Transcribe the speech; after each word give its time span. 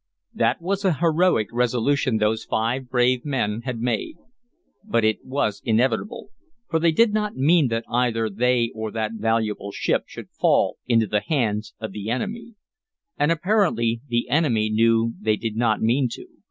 That 0.33 0.63
was 0.63 0.83
a 0.83 0.93
heroic 0.95 1.49
resolution 1.51 2.17
those 2.17 2.43
five 2.43 2.89
brave 2.89 3.23
men 3.23 3.61
had 3.65 3.77
made. 3.79 4.15
But 4.83 5.05
it 5.05 5.23
was 5.23 5.61
inevitable, 5.63 6.29
for 6.71 6.79
they 6.79 6.91
did 6.91 7.13
not 7.13 7.35
mean 7.35 7.67
that 7.67 7.83
either 7.87 8.27
they 8.27 8.71
or 8.73 8.89
that 8.89 9.11
valuable 9.13 9.71
ship 9.71 10.05
should 10.07 10.31
fall 10.31 10.77
into 10.87 11.05
the 11.05 11.21
hands 11.21 11.75
of 11.79 11.91
the 11.91 12.09
enemy. 12.09 12.55
And 13.19 13.31
apparently 13.31 14.01
the 14.07 14.27
enemy 14.29 14.71
knew 14.71 15.13
they 15.21 15.35
did 15.35 15.55
not 15.55 15.83
mean 15.83 16.09
to. 16.13 16.25